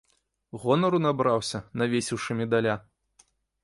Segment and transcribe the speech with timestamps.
[0.63, 2.73] Гонару набраўся, навесіўшы медаля.